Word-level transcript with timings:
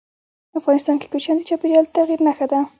افغانستان 0.59 0.95
کې 0.99 1.07
کوچیان 1.11 1.37
د 1.37 1.41
چاپېریال 1.49 1.85
د 1.87 1.91
تغیر 1.95 2.19
نښه 2.27 2.45
ده. 2.51 2.59